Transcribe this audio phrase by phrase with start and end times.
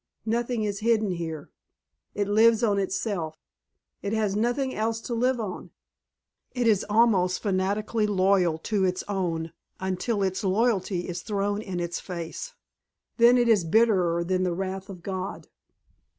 [0.25, 1.51] Nothing is hidden here.
[2.15, 3.37] It lives on itself;
[4.01, 5.69] it has nothing else to live on.
[6.55, 11.99] It is almost fanatically loyal to its own until its loyalty is thrown in its
[11.99, 12.55] face.
[13.17, 15.47] Then it is bitterer than the wrath of God.